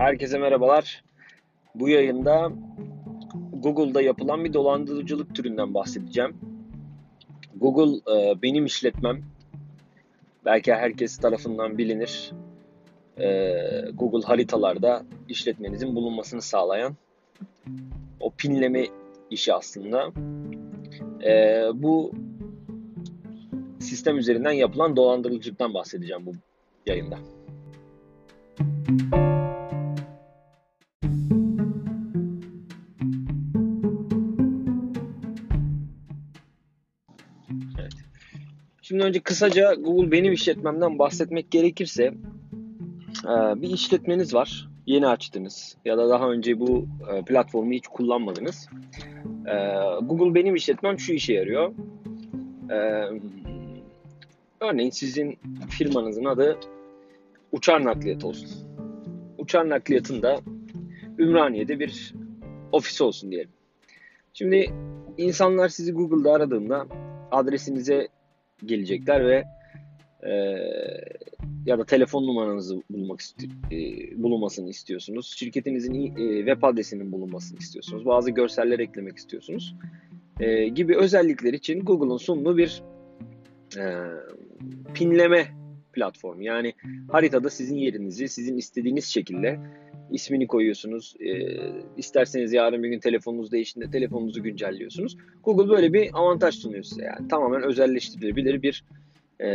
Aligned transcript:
Herkese 0.00 0.38
merhabalar. 0.38 1.04
Bu 1.74 1.88
yayında 1.88 2.52
Google'da 3.52 4.02
yapılan 4.02 4.44
bir 4.44 4.52
dolandırıcılık 4.52 5.34
türünden 5.34 5.74
bahsedeceğim. 5.74 6.36
Google 7.56 8.12
e, 8.16 8.42
benim 8.42 8.66
işletmem. 8.66 9.22
Belki 10.44 10.74
herkes 10.74 11.16
tarafından 11.16 11.78
bilinir. 11.78 12.32
E, 13.18 13.52
Google 13.94 14.26
haritalarda 14.26 15.04
işletmenizin 15.28 15.96
bulunmasını 15.96 16.42
sağlayan 16.42 16.96
o 18.20 18.30
pinleme 18.30 18.86
işi 19.30 19.54
aslında. 19.54 20.12
E, 21.24 21.62
bu 21.74 22.12
sistem 23.78 24.18
üzerinden 24.18 24.52
yapılan 24.52 24.96
dolandırıcılıktan 24.96 25.74
bahsedeceğim 25.74 26.26
bu 26.26 26.32
yayında. 26.86 27.18
Şimdi 39.00 39.08
önce 39.08 39.20
kısaca 39.20 39.74
Google 39.74 40.12
benim 40.12 40.32
işletmemden 40.32 40.98
bahsetmek 40.98 41.50
gerekirse 41.50 42.02
e, 43.24 43.62
bir 43.62 43.70
işletmeniz 43.70 44.34
var. 44.34 44.68
Yeni 44.86 45.06
açtınız 45.06 45.76
ya 45.84 45.98
da 45.98 46.08
daha 46.08 46.30
önce 46.30 46.60
bu 46.60 46.88
e, 47.12 47.24
platformu 47.24 47.72
hiç 47.72 47.86
kullanmadınız. 47.86 48.68
E, 49.46 49.54
Google 50.02 50.34
benim 50.34 50.54
işletmem 50.54 50.98
şu 50.98 51.12
işe 51.12 51.32
yarıyor. 51.32 51.72
Örneğin 54.60 54.90
sizin 54.90 55.38
firmanızın 55.68 56.24
adı 56.24 56.58
uçar 57.52 57.84
nakliyat 57.84 58.24
olsun. 58.24 58.50
Uçar 59.38 59.68
nakliyatında 59.68 60.40
Ümraniye'de 61.18 61.78
bir 61.78 62.14
ofis 62.72 63.00
olsun 63.00 63.30
diyelim. 63.30 63.50
Şimdi 64.32 64.72
insanlar 65.18 65.68
sizi 65.68 65.92
Google'da 65.92 66.32
aradığında 66.32 66.86
adresinize 67.30 68.08
gelecekler 68.66 69.26
ve 69.26 69.44
e, 70.22 70.32
ya 71.66 71.78
da 71.78 71.84
telefon 71.84 72.26
numaranızı 72.26 72.82
bulmak 72.90 73.20
e, 73.72 73.76
bulunmasını 74.22 74.70
istiyorsunuz. 74.70 75.34
Şirketinizin 75.36 76.16
e, 76.16 76.36
web 76.36 76.62
adresinin 76.62 77.12
bulunmasını 77.12 77.58
istiyorsunuz. 77.58 78.06
Bazı 78.06 78.30
görseller 78.30 78.78
eklemek 78.78 79.16
istiyorsunuz. 79.16 79.74
E, 80.40 80.68
gibi 80.68 80.96
özellikler 80.96 81.52
için 81.52 81.80
Google'un 81.80 82.16
sunduğu 82.16 82.56
bir 82.56 82.82
e, 83.76 83.82
pinleme 84.94 85.46
platformu. 85.92 86.42
Yani 86.42 86.74
haritada 87.08 87.50
sizin 87.50 87.76
yerinizi 87.76 88.28
sizin 88.28 88.56
istediğiniz 88.56 89.04
şekilde 89.04 89.60
ismini 90.12 90.46
koyuyorsunuz. 90.46 91.14
E, 91.20 91.56
isterseniz 91.96 92.52
yarın 92.52 92.82
bir 92.82 92.88
gün 92.88 93.00
telefonunuz 93.00 93.52
değiştiğinde 93.52 93.90
telefonunuzu 93.90 94.42
güncelliyorsunuz. 94.42 95.16
Google 95.44 95.68
böyle 95.68 95.92
bir 95.92 96.10
avantaj 96.12 96.54
sunuyor 96.54 96.82
size. 96.82 97.04
Yani 97.04 97.28
tamamen 97.28 97.62
özelleştirilebilir 97.62 98.62
bir 98.62 98.84
e, 99.40 99.48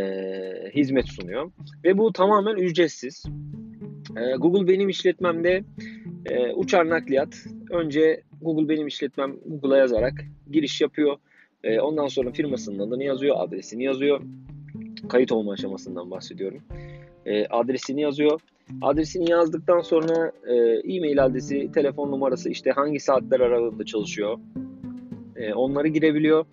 hizmet 0.76 1.08
sunuyor. 1.08 1.52
Ve 1.84 1.98
bu 1.98 2.14
tamamen 2.14 2.56
ücretsiz. 2.56 3.26
E, 4.18 4.36
Google 4.36 4.68
benim 4.68 4.90
işletmemde 4.90 5.64
e, 6.26 6.54
uçar 6.54 6.90
nakliyat. 6.90 7.36
Önce 7.72 8.22
Google 8.42 8.70
benim 8.70 8.88
işletmem 8.88 9.36
Google'a 9.46 9.78
yazarak 9.78 10.14
giriş 10.52 10.82
yapıyor. 10.82 11.18
E, 11.64 11.80
ondan 11.80 12.08
sonra 12.08 12.32
firmasının 12.32 12.80
adını 12.80 13.04
yazıyor, 13.04 13.36
adresini 13.40 13.84
yazıyor. 13.84 14.22
Kayıt 15.10 15.32
olma 15.32 15.52
aşamasından 15.52 16.12
bahsediyorum. 16.12 16.62
E, 17.26 17.46
adresini 17.46 18.02
yazıyor. 18.02 18.42
Adresini 18.82 19.32
yazdıktan 19.32 19.80
sonra 19.80 20.32
e, 20.48 20.54
e-mail 20.96 21.26
adresi, 21.26 21.72
telefon 21.72 22.12
numarası, 22.12 22.50
işte 22.50 22.72
hangi 22.72 23.00
saatler 23.00 23.40
aralığında 23.40 23.86
çalışıyor. 23.86 24.38
E, 25.36 25.54
onları 25.54 25.88
girebiliyor. 25.88 26.46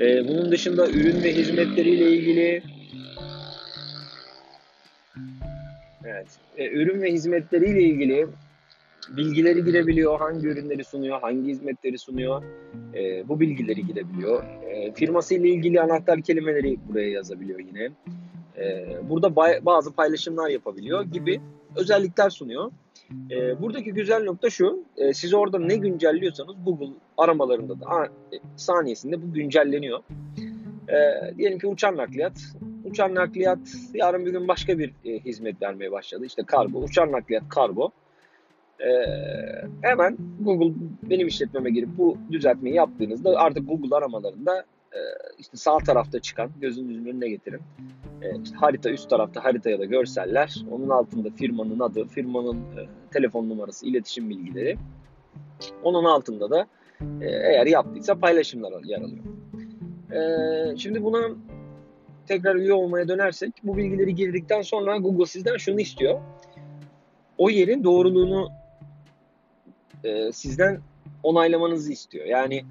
E, 0.00 0.28
bunun 0.28 0.52
dışında 0.52 0.88
ürün 0.88 1.22
ve 1.22 1.34
hizmetleriyle 1.34 2.10
ilgili 2.10 2.62
Evet. 6.04 6.26
E, 6.56 6.70
ürün 6.70 7.02
ve 7.02 7.12
hizmetleriyle 7.12 7.82
ilgili 7.82 8.26
bilgileri 9.16 9.64
girebiliyor. 9.64 10.18
Hangi 10.18 10.46
ürünleri 10.46 10.84
sunuyor, 10.84 11.20
hangi 11.20 11.48
hizmetleri 11.48 11.98
sunuyor. 11.98 12.42
E, 12.94 13.28
bu 13.28 13.40
bilgileri 13.40 13.86
girebiliyor. 13.86 14.44
E, 14.44 14.92
firması 14.92 15.34
ilgili 15.34 15.80
anahtar 15.80 16.22
kelimeleri 16.22 16.76
buraya 16.88 17.10
yazabiliyor 17.10 17.58
yine. 17.58 17.90
E, 18.58 18.86
burada 19.10 19.36
bazı 19.64 19.92
paylaşımlar 19.92 20.48
yapabiliyor 20.48 21.04
gibi 21.04 21.40
özellikler 21.76 22.30
sunuyor. 22.30 22.72
E, 23.30 23.62
buradaki 23.62 23.92
güzel 23.92 24.24
nokta 24.24 24.50
şu, 24.50 24.84
e, 24.96 25.14
siz 25.14 25.34
orada 25.34 25.58
ne 25.58 25.76
güncelliyorsanız 25.76 26.56
Google 26.64 26.92
aramalarında 27.18 27.80
da 27.80 28.06
e, 28.06 28.36
saniyesinde 28.56 29.22
bu 29.22 29.32
güncelleniyor. 29.32 30.00
E, 30.88 30.96
diyelim 31.38 31.58
ki 31.58 31.66
uçan 31.66 31.96
nakliyat, 31.96 32.32
uçan 32.84 33.14
nakliyat 33.14 33.58
yarın 33.94 34.26
bir 34.26 34.32
gün 34.32 34.48
başka 34.48 34.78
bir 34.78 34.92
e, 35.04 35.18
hizmet 35.18 35.62
vermeye 35.62 35.92
başladı. 35.92 36.24
İşte 36.26 36.42
kargo, 36.42 36.78
uçan 36.78 37.12
nakliyat 37.12 37.48
kargo. 37.48 37.90
E, 38.80 38.90
hemen 39.82 40.16
Google 40.40 40.74
benim 41.02 41.26
işletmeme 41.26 41.70
girip 41.70 41.88
bu 41.98 42.18
düzeltmeyi 42.32 42.76
yaptığınızda 42.76 43.36
artık 43.36 43.68
Google 43.68 43.96
aramalarında 43.96 44.64
e, 44.96 45.00
işte 45.38 45.56
sağ 45.56 45.78
tarafta 45.78 46.20
çıkan 46.20 46.50
gözünüzün 46.60 47.06
önüne 47.06 47.28
getirin. 47.28 47.60
E, 48.22 48.54
harita 48.54 48.90
üst 48.90 49.10
tarafta 49.10 49.44
harita 49.44 49.70
ya 49.70 49.78
da 49.78 49.84
görseller. 49.84 50.64
Onun 50.70 50.88
altında 50.88 51.30
firmanın 51.30 51.80
adı, 51.80 52.04
firmanın 52.04 52.56
e, 52.56 52.88
telefon 53.12 53.48
numarası, 53.48 53.86
iletişim 53.86 54.30
bilgileri. 54.30 54.76
Onun 55.82 56.04
altında 56.04 56.50
da 56.50 56.66
e, 57.20 57.26
eğer 57.26 57.66
yaptıysa 57.66 58.14
paylaşımlar 58.14 58.84
yer 58.84 59.00
alıyor. 59.00 59.24
E, 60.12 60.76
şimdi 60.76 61.04
buna 61.04 61.20
tekrar 62.26 62.56
üye 62.56 62.72
olmaya 62.72 63.08
dönersek 63.08 63.52
bu 63.62 63.76
bilgileri 63.76 64.14
girdikten 64.14 64.62
sonra 64.62 64.96
Google 64.96 65.26
sizden 65.26 65.56
şunu 65.56 65.80
istiyor. 65.80 66.20
O 67.38 67.50
yerin 67.50 67.84
doğruluğunu 67.84 68.48
sizden 70.32 70.80
onaylamanızı 71.22 71.92
istiyor. 71.92 72.26
Yani 72.26 72.64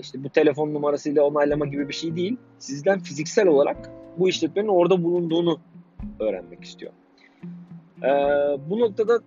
işte 0.00 0.24
bu 0.24 0.28
telefon 0.28 0.74
numarasıyla 0.74 1.22
onaylama 1.22 1.66
gibi 1.66 1.88
bir 1.88 1.94
şey 1.94 2.16
değil. 2.16 2.36
Sizden 2.58 2.98
fiziksel 2.98 3.46
olarak 3.46 3.90
bu 4.18 4.28
işletmenin 4.28 4.68
orada 4.68 5.04
bulunduğunu 5.04 5.60
öğrenmek 6.20 6.64
istiyor. 6.64 6.92
E, 8.02 8.08
bu 8.70 8.80
noktada 8.80 9.18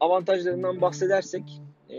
avantajlarından 0.00 0.80
bahsedersek 0.80 1.62
e, 1.90 1.96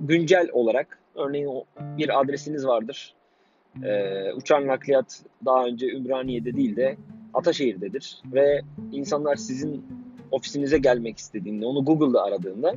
güncel 0.00 0.48
olarak 0.52 0.98
örneğin 1.14 1.50
bir 1.80 2.20
adresiniz 2.20 2.66
vardır. 2.66 3.14
E, 3.82 4.32
uçan 4.32 4.66
nakliyat 4.66 5.22
daha 5.44 5.66
önce 5.66 5.86
Ümraniye'de 5.92 6.56
değil 6.56 6.76
de 6.76 6.96
Ataşehir'dedir 7.34 8.22
ve 8.32 8.60
insanlar 8.92 9.36
sizin 9.36 9.84
ofisinize 10.30 10.78
gelmek 10.78 11.18
istediğinde 11.18 11.66
onu 11.66 11.84
Google'da 11.84 12.22
aradığında 12.22 12.74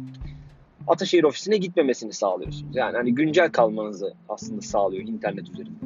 Ataşehir 0.87 1.23
ofisine 1.23 1.57
gitmemesini 1.57 2.13
sağlıyorsunuz. 2.13 2.75
Yani 2.75 2.97
hani 2.97 3.15
güncel 3.15 3.51
kalmanızı 3.51 4.13
aslında 4.29 4.61
sağlıyor 4.61 5.03
internet 5.03 5.49
üzerinde. 5.49 5.85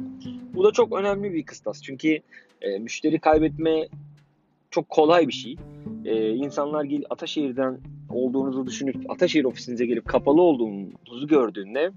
Bu 0.54 0.64
da 0.64 0.72
çok 0.72 0.92
önemli 0.92 1.34
bir 1.34 1.42
kıstas. 1.42 1.82
Çünkü 1.82 2.20
e, 2.62 2.78
müşteri 2.78 3.18
kaybetme 3.18 3.88
çok 4.70 4.88
kolay 4.88 5.28
bir 5.28 5.32
şey. 5.32 5.56
E, 6.04 6.30
insanlar 6.30 6.84
gel 6.84 7.02
Ataşehir'den 7.10 7.78
olduğunuzu 8.10 8.66
düşünüp 8.66 9.10
Ataşehir 9.10 9.44
ofisinize 9.44 9.86
gelip 9.86 10.08
kapalı 10.08 10.42
olduğunuzu 10.42 11.26
gördüğünde 11.26 11.90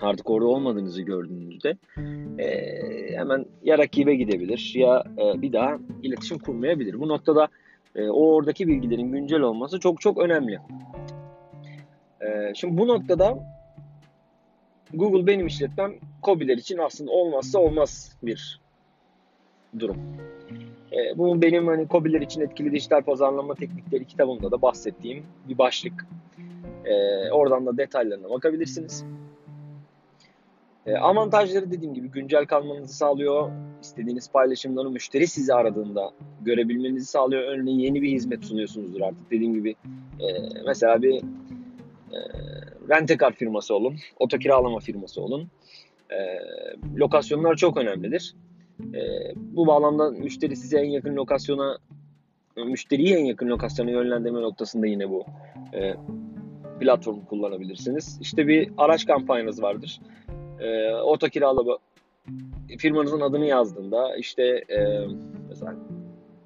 artık 0.00 0.30
orada 0.30 0.48
olmadığınızı 0.48 1.02
gördüğünüzde 1.02 1.76
e, 2.38 2.48
hemen 3.16 3.46
ya 3.64 3.78
rakibe 3.78 4.14
gidebilir 4.14 4.72
ya 4.76 5.04
e, 5.18 5.42
bir 5.42 5.52
daha 5.52 5.78
iletişim 6.02 6.38
kurmayabilir. 6.38 7.00
Bu 7.00 7.08
noktada 7.08 7.48
e, 7.94 8.08
o 8.08 8.34
oradaki 8.34 8.68
bilgilerin 8.68 9.12
güncel 9.12 9.40
olması 9.40 9.80
çok 9.80 10.00
çok 10.00 10.18
önemli. 10.18 10.58
E, 12.26 12.54
şimdi 12.54 12.78
bu 12.78 12.88
noktada 12.88 13.38
Google 14.94 15.26
benim 15.26 15.46
işletmem 15.46 15.92
COBİ'ler 16.22 16.56
için 16.56 16.78
aslında 16.78 17.10
olmazsa 17.10 17.58
olmaz 17.58 18.16
bir 18.22 18.60
durum. 19.78 19.96
E, 20.92 21.18
bu 21.18 21.42
benim 21.42 21.66
hani 21.66 21.88
COBİ'ler 21.88 22.20
için 22.20 22.40
etkili 22.40 22.72
dijital 22.72 23.02
pazarlama 23.02 23.54
teknikleri 23.54 24.04
kitabımda 24.04 24.50
da 24.50 24.62
bahsettiğim 24.62 25.26
bir 25.48 25.58
başlık. 25.58 26.06
E, 26.84 26.94
oradan 27.30 27.66
da 27.66 27.76
detaylarına 27.76 28.30
bakabilirsiniz. 28.30 29.04
E, 30.86 30.96
avantajları 30.96 31.70
dediğim 31.70 31.94
gibi 31.94 32.08
güncel 32.08 32.46
kalmanızı 32.46 32.94
sağlıyor. 32.94 33.50
İstediğiniz 33.82 34.30
paylaşımları 34.30 34.90
müşteri 34.90 35.26
sizi 35.26 35.54
aradığında 35.54 36.10
görebilmenizi 36.40 37.06
sağlıyor. 37.06 37.42
Örneğin 37.42 37.78
yeni 37.78 38.02
bir 38.02 38.10
hizmet 38.10 38.44
sunuyorsunuzdur 38.44 39.00
artık. 39.00 39.30
Dediğim 39.30 39.54
gibi 39.54 39.74
e, 40.20 40.26
mesela 40.66 41.02
bir 41.02 41.22
e, 42.12 42.18
rentekar 42.88 43.32
firması 43.32 43.74
olun, 43.74 43.96
oto 44.18 44.38
kiralama 44.38 44.80
firması 44.80 45.20
olun. 45.22 45.48
E, 46.10 46.16
lokasyonlar 46.96 47.56
çok 47.56 47.76
önemlidir. 47.76 48.34
E, 48.94 49.32
bu 49.36 49.66
bağlamda 49.66 50.10
müşteri 50.10 50.56
size 50.56 50.80
en 50.80 50.90
yakın 50.90 51.16
lokasyona 51.16 51.78
müşteriyi 52.56 53.14
en 53.14 53.24
yakın 53.24 53.48
lokasyona 53.48 53.90
yönlendirme 53.90 54.40
noktasında 54.40 54.86
yine 54.86 55.10
bu 55.10 55.24
e, 55.74 55.94
platformu 56.80 57.26
kullanabilirsiniz. 57.26 58.18
İşte 58.20 58.48
bir 58.48 58.70
araç 58.76 59.06
kampanyanız 59.06 59.62
vardır. 59.62 60.00
E, 60.60 60.94
oto 60.94 61.28
kiralama 61.28 61.78
firmanızın 62.78 63.20
adını 63.20 63.46
yazdığında 63.46 64.16
işte 64.16 64.42
e, 64.68 65.06
mesela 65.48 65.74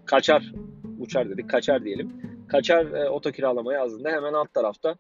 kaçar 0.05 0.53
uçar 0.99 1.31
dedik 1.31 1.51
kaçar 1.51 1.85
diyelim. 1.85 2.13
Kaçar 2.49 2.87
e, 2.87 3.11
oto 3.11 3.33
kiralama 3.33 3.73
yazdığında 3.73 4.11
hemen 4.11 4.33
alt 4.33 4.55
tarafta 4.55 4.97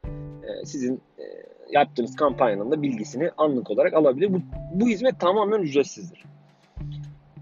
sizin 0.64 1.00
e, 1.18 1.24
yaptığınız 1.70 2.16
kampanyanın 2.16 2.70
da 2.70 2.82
bilgisini 2.82 3.30
anlık 3.38 3.70
olarak 3.70 3.94
alabilir. 3.94 4.32
Bu, 4.32 4.40
bu 4.72 4.88
hizmet 4.88 5.20
tamamen 5.20 5.60
ücretsizdir. 5.60 6.24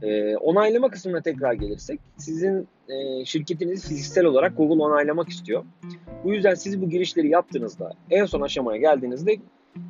E, 0.03 0.37
onaylama 0.37 0.91
kısmına 0.91 1.21
tekrar 1.21 1.53
gelirsek 1.53 2.01
sizin 2.17 2.69
e, 2.89 3.25
şirketinizi 3.25 3.89
fiziksel 3.89 4.25
olarak 4.25 4.57
Google 4.57 4.83
onaylamak 4.83 5.29
istiyor. 5.29 5.65
Bu 6.25 6.35
yüzden 6.35 6.55
siz 6.55 6.83
bu 6.83 6.91
girişleri 6.91 7.29
yaptığınızda 7.29 7.93
en 8.11 8.25
son 8.25 8.41
aşamaya 8.41 8.81
geldiğinizde 8.81 9.37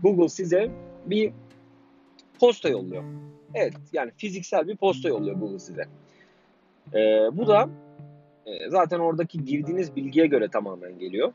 Google 0.03 0.29
size 0.29 0.71
bir 1.07 1.33
posta 2.41 2.69
yolluyor. 2.69 3.05
Evet 3.55 3.75
yani 3.93 4.11
fiziksel 4.17 4.69
bir 4.69 4.77
posta 4.77 5.09
yolluyor 5.09 5.37
Google 5.37 5.59
size. 5.59 5.85
E, 6.95 6.99
bu 7.33 7.47
da 7.47 7.69
e, 8.47 8.71
zaten 8.71 8.99
oradaki 8.99 9.45
girdiğiniz 9.45 9.97
bilgiye 9.97 10.27
göre 10.27 10.49
tamamen 10.49 10.99
geliyor. 10.99 11.33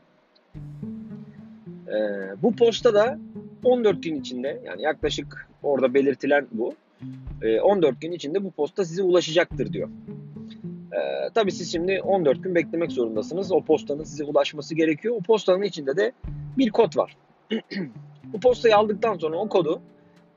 E, 1.90 1.96
bu 2.42 2.56
posta 2.56 2.94
da 2.94 3.18
14 3.64 4.02
gün 4.02 4.20
içinde 4.20 4.60
yani 4.64 4.82
yaklaşık 4.82 5.48
orada 5.62 5.94
belirtilen 5.94 6.46
bu. 6.52 6.74
E, 7.42 7.60
14 7.60 8.00
gün 8.00 8.12
içinde 8.12 8.44
bu 8.44 8.50
posta 8.50 8.84
size 8.84 9.02
ulaşacaktır 9.02 9.72
diyor. 9.72 9.88
E, 10.92 11.30
tabii 11.34 11.52
siz 11.52 11.72
şimdi 11.72 12.00
14 12.02 12.42
gün 12.44 12.54
beklemek 12.54 12.92
zorundasınız. 12.92 13.52
O 13.52 13.60
postanın 13.60 14.04
size 14.04 14.24
ulaşması 14.24 14.74
gerekiyor. 14.74 15.16
O 15.16 15.20
postanın 15.20 15.62
içinde 15.62 15.96
de 15.96 16.12
bir 16.58 16.70
kod 16.70 16.96
var. 16.96 17.16
bu 18.24 18.40
postayı 18.40 18.76
aldıktan 18.76 19.14
sonra 19.14 19.36
o 19.36 19.48
kodu 19.48 19.82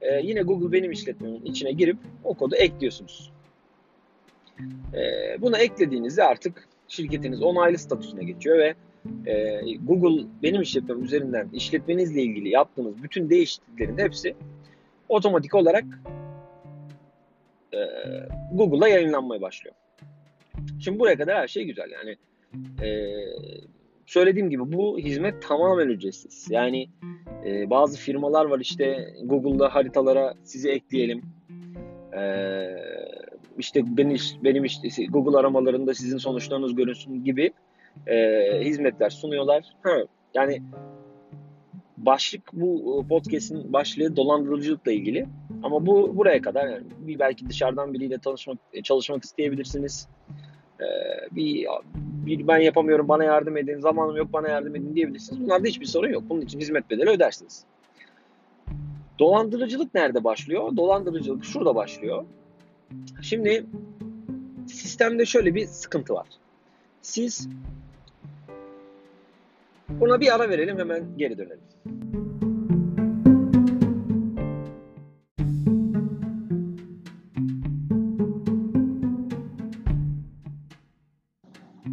e, 0.02 0.20
yine 0.24 0.42
Google 0.42 0.72
Benim 0.72 0.92
işletmemin 0.92 1.42
içine 1.46 1.72
girip 1.72 1.98
o 2.24 2.34
kodu 2.34 2.56
ekliyorsunuz. 2.56 3.32
E, 4.94 5.02
buna 5.42 5.58
eklediğinizde 5.58 6.24
artık 6.24 6.68
şirketiniz 6.88 7.44
onaylı 7.44 7.78
statüsüne 7.78 8.24
geçiyor 8.24 8.58
ve 8.58 8.76
e, 9.26 9.62
Google 9.76 10.26
Benim 10.44 10.62
işletmem 10.62 11.04
üzerinden 11.04 11.50
işletmenizle 11.54 12.22
ilgili 12.22 12.50
yaptığınız 12.50 13.04
bütün 13.04 13.30
değişikliklerin 13.30 13.98
hepsi 13.98 14.36
otomatik 15.10 15.56
olarak 15.56 15.86
e, 17.74 17.80
Google'a 18.54 18.88
yayınlanmaya 18.88 19.42
başlıyor. 19.42 19.76
Şimdi 20.80 21.00
buraya 21.00 21.18
kadar 21.18 21.38
her 21.38 21.48
şey 21.48 21.66
güzel. 21.66 21.90
Yani 21.92 22.18
e, 22.88 22.90
söylediğim 24.06 24.50
gibi 24.50 24.72
bu 24.74 25.00
hizmet 25.00 25.42
tamamen 25.42 25.88
ücretsiz. 25.88 26.48
Yani 26.50 26.90
e, 27.46 27.70
bazı 27.70 27.98
firmalar 27.98 28.46
var 28.46 28.60
işte 28.60 29.14
Google'da 29.24 29.76
haritalara 29.76 30.34
sizi 30.44 30.70
ekleyelim. 30.70 31.22
E, 32.18 32.24
işte 33.58 33.98
benim, 33.98 34.18
benim 34.44 34.66
işte 34.66 35.06
Google 35.10 35.38
aramalarında 35.38 35.94
sizin 35.94 36.18
sonuçlarınız 36.18 36.76
görünsün 36.76 37.24
gibi 37.24 37.54
e, 38.08 38.16
hizmetler 38.62 39.10
sunuyorlar. 39.10 39.64
Ha, 39.84 39.98
yani 40.34 40.62
başlık 41.98 42.54
bu 42.54 43.06
podcast'in 43.10 43.74
başlığı 43.74 44.16
dolandırıcılıkla 44.16 44.92
ilgili. 44.92 45.28
Ama 45.64 45.86
bu 45.86 46.18
buraya 46.18 46.42
kadar 46.42 46.68
yani 46.68 46.84
bir 47.00 47.20
belki 47.20 47.50
dışarıdan 47.50 47.94
biriyle 47.94 48.18
tanışmak 48.18 48.58
çalışmak 48.84 49.24
isteyebilirsiniz. 49.24 50.08
Ee, 50.82 50.86
bir, 51.32 51.68
bir 52.26 52.48
ben 52.48 52.58
yapamıyorum 52.58 53.08
bana 53.08 53.24
yardım 53.24 53.58
edin, 53.58 53.80
zamanım 53.80 54.16
yok 54.16 54.34
bana 54.34 54.50
yardım 54.50 54.76
edin 54.76 54.96
diyebilirsiniz. 54.96 55.42
Bunlarda 55.42 55.68
hiçbir 55.68 55.86
sorun 55.86 56.10
yok. 56.10 56.24
Bunun 56.30 56.42
için 56.42 56.60
hizmet 56.60 56.90
bedeli 56.90 57.10
ödersiniz. 57.10 57.64
Dolandırıcılık 59.20 59.94
nerede 59.96 60.24
başlıyor? 60.24 60.76
Dolandırıcılık 60.78 61.46
şurada 61.46 61.76
başlıyor. 61.76 62.26
Şimdi 63.22 63.66
sistemde 64.68 65.26
şöyle 65.26 65.56
bir 65.56 65.66
sıkıntı 65.66 66.14
var. 66.14 66.28
Siz 67.02 67.50
buna 69.90 70.22
bir 70.22 70.36
ara 70.36 70.50
verelim 70.50 70.80
hemen 70.80 71.18
geri 71.18 71.38
dönelim. 71.38 71.60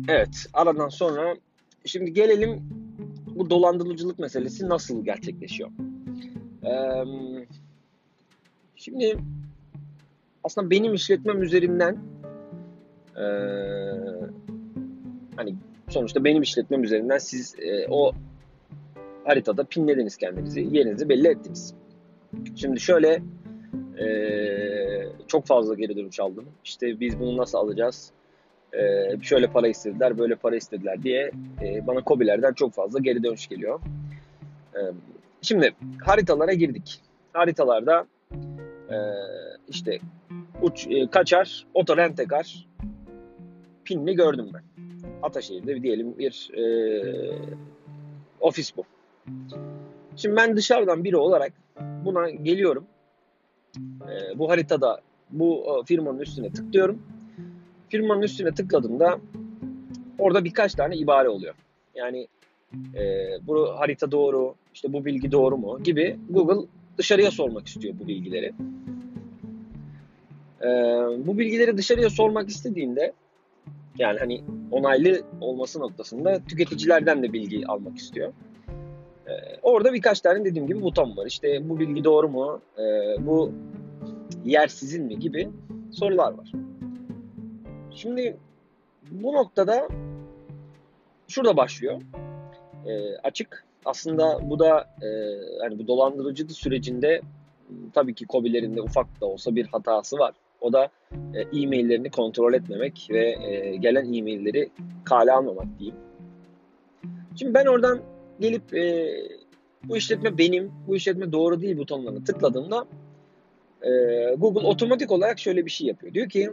Evet, 0.09 0.47
aradan 0.53 0.89
sonra 0.89 1.37
şimdi 1.85 2.13
gelelim 2.13 2.61
bu 3.27 3.51
dolandırıcılık 3.51 4.19
meselesi 4.19 4.69
nasıl 4.69 5.05
gerçekleşiyor? 5.05 5.71
Ee, 6.65 7.05
şimdi 8.77 9.19
aslında 10.45 10.71
benim 10.71 10.95
işletmem 10.95 11.43
üzerinden 11.43 11.99
e, 13.17 13.25
hani 15.37 15.55
sonuçta 15.91 16.25
benim 16.25 16.43
işletmem 16.43 16.85
üzerinden 16.85 17.19
siz 17.19 17.55
e, 17.59 17.87
o 17.89 18.13
haritada 19.25 19.65
pinlediniz 19.65 20.17
kendinizi, 20.17 20.69
yerinizi 20.71 21.09
belli 21.09 21.29
ettiniz. 21.29 21.75
Şimdi 22.57 22.81
şöyle 22.81 23.23
e, 23.99 24.07
çok 25.27 25.47
fazla 25.47 25.75
geri 25.75 25.97
dönüş 25.97 26.21
aldım. 26.21 26.45
İşte 26.65 27.01
biz 27.01 27.21
bunu 27.21 27.37
nasıl 27.37 27.59
alacağız? 27.59 28.13
e, 28.73 29.11
şöyle 29.23 29.47
para 29.47 29.69
istediler, 29.69 30.19
böyle 30.19 30.35
para 30.35 30.57
istediler 30.57 31.03
diye 31.03 31.31
e, 31.63 31.87
bana 31.87 32.05
kobilerden 32.05 32.53
çok 32.53 32.73
fazla 32.73 32.99
geri 32.99 33.23
dönüş 33.23 33.49
geliyor. 33.49 33.81
E, 34.75 34.81
şimdi 35.43 35.75
haritalara 36.05 36.53
girdik. 36.53 37.01
Haritalarda 37.33 38.07
e, 38.91 38.97
işte 39.69 39.99
uç, 40.63 40.87
e, 40.91 41.07
kaçar, 41.11 41.67
oto 41.75 41.97
rentekar 41.97 42.67
pinini 43.85 44.15
gördüm 44.15 44.51
ben. 44.55 44.63
Ataşehir'de 45.23 45.83
diyelim 45.83 46.19
bir 46.19 46.51
e, 46.59 46.65
ofis 48.41 48.77
bu. 48.77 48.85
Şimdi 50.17 50.37
ben 50.37 50.57
dışarıdan 50.57 51.05
biri 51.05 51.17
olarak 51.17 51.53
buna 52.05 52.31
geliyorum. 52.31 52.85
E, 53.79 54.39
bu 54.39 54.51
haritada 54.51 55.01
bu 55.31 55.83
firmanın 55.87 56.19
üstüne 56.19 56.53
tıklıyorum 56.53 57.03
firmanın 57.91 58.23
üstüne 58.23 58.55
tıkladığımda 58.55 59.21
orada 60.19 60.45
birkaç 60.45 60.75
tane 60.75 60.97
ibare 60.97 61.29
oluyor. 61.29 61.55
Yani 61.95 62.29
e, 62.95 63.27
bu 63.47 63.69
harita 63.79 64.13
doğru, 64.13 64.55
işte 64.75 64.93
bu 64.93 65.05
bilgi 65.05 65.33
doğru 65.33 65.57
mu 65.57 65.83
gibi 65.83 66.17
Google 66.31 66.67
dışarıya 66.99 67.31
sormak 67.31 67.67
istiyor 67.67 67.95
bu 68.01 68.09
bilgileri. 68.09 68.53
E, 70.63 70.69
bu 71.27 71.39
bilgileri 71.39 71.77
dışarıya 71.77 72.11
sormak 72.11 72.49
istediğinde 72.49 73.13
yani 74.01 74.19
hani 74.19 74.45
onaylı 74.71 75.23
olması 75.41 75.81
noktasında 75.81 76.41
tüketicilerden 76.49 77.23
de 77.23 77.33
bilgi 77.33 77.67
almak 77.67 77.99
istiyor. 77.99 78.33
E, 79.27 79.33
orada 79.63 79.93
birkaç 79.93 80.21
tane 80.21 80.45
dediğim 80.45 80.67
gibi 80.67 80.83
buton 80.83 81.17
var. 81.17 81.27
İşte 81.27 81.69
bu 81.69 81.79
bilgi 81.79 82.05
doğru 82.05 82.29
mu, 82.29 82.61
e, 82.79 82.83
bu 83.27 83.53
yer 84.45 84.69
sizin 84.69 85.05
mi 85.05 85.19
gibi 85.19 85.49
sorular 85.93 86.33
var. 86.33 86.53
Şimdi 87.95 88.37
bu 89.11 89.33
noktada 89.33 89.89
şurada 91.29 91.57
başlıyor. 91.57 92.01
E, 92.87 93.17
açık. 93.17 93.65
Aslında 93.85 94.51
bu 94.51 94.59
da 94.59 94.81
e, 95.03 95.09
hani 95.61 95.79
bu 95.79 95.87
dolandırıcılık 95.87 96.53
sürecinde 96.53 97.21
tabii 97.95 98.15
ki 98.15 98.27
COBİ'lerin 98.29 98.77
de 98.77 98.83
ufak 98.83 99.21
da 99.21 99.27
olsa 99.27 99.57
bir 99.57 99.67
hatası 99.67 100.19
var. 100.19 100.35
O 100.61 100.73
da 100.73 100.89
e, 101.35 101.41
e-maillerini 101.41 102.11
kontrol 102.11 102.55
etmemek 102.55 103.09
ve 103.11 103.29
e, 103.45 103.77
gelen 103.77 104.13
e-mailleri 104.13 104.71
kale 105.05 105.33
almamak 105.33 105.79
diyeyim. 105.79 105.99
Şimdi 107.37 107.55
ben 107.55 107.67
oradan 107.67 108.01
gelip 108.41 108.75
e, 108.75 109.15
bu 109.85 109.97
işletme 109.97 110.39
benim, 110.39 110.73
bu 110.87 110.97
işletme 110.97 111.33
doğru 111.33 111.61
değil 111.61 111.79
butonlarına 111.79 112.25
tıkladığımda 112.25 112.87
e, 113.83 113.91
Google 114.35 114.67
otomatik 114.67 115.11
olarak 115.11 115.39
şöyle 115.39 115.67
bir 115.67 115.71
şey 115.71 115.87
yapıyor. 115.87 116.15
Diyor 116.15 116.29
ki 116.29 116.51